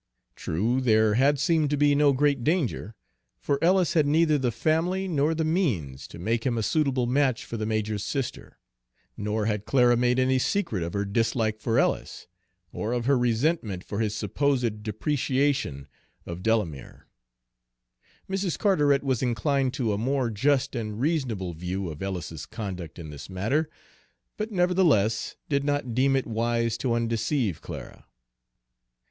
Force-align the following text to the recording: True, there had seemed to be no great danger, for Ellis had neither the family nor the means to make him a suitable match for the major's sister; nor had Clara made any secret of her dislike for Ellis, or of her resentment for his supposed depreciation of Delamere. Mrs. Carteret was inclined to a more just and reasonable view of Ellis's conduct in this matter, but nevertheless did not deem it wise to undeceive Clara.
True, 0.35 0.81
there 0.81 1.13
had 1.13 1.37
seemed 1.37 1.69
to 1.69 1.77
be 1.77 1.93
no 1.93 2.11
great 2.11 2.43
danger, 2.43 2.95
for 3.39 3.63
Ellis 3.63 3.93
had 3.93 4.07
neither 4.07 4.39
the 4.39 4.51
family 4.51 5.07
nor 5.07 5.35
the 5.35 5.45
means 5.45 6.07
to 6.07 6.17
make 6.17 6.43
him 6.43 6.57
a 6.57 6.63
suitable 6.63 7.05
match 7.05 7.45
for 7.45 7.55
the 7.55 7.67
major's 7.67 8.03
sister; 8.03 8.57
nor 9.15 9.45
had 9.45 9.65
Clara 9.67 9.95
made 9.95 10.17
any 10.17 10.39
secret 10.39 10.81
of 10.81 10.93
her 10.93 11.05
dislike 11.05 11.59
for 11.59 11.77
Ellis, 11.77 12.25
or 12.73 12.93
of 12.93 13.05
her 13.05 13.15
resentment 13.15 13.83
for 13.83 13.99
his 13.99 14.15
supposed 14.15 14.81
depreciation 14.81 15.87
of 16.25 16.41
Delamere. 16.41 17.05
Mrs. 18.27 18.57
Carteret 18.57 19.03
was 19.03 19.21
inclined 19.21 19.71
to 19.75 19.93
a 19.93 19.99
more 19.99 20.31
just 20.31 20.75
and 20.75 20.99
reasonable 20.99 21.53
view 21.53 21.89
of 21.89 22.01
Ellis's 22.01 22.47
conduct 22.47 22.97
in 22.97 23.11
this 23.11 23.29
matter, 23.29 23.69
but 24.35 24.51
nevertheless 24.51 25.35
did 25.47 25.63
not 25.63 25.93
deem 25.93 26.15
it 26.15 26.25
wise 26.25 26.75
to 26.79 26.95
undeceive 26.95 27.61
Clara. 27.61 28.07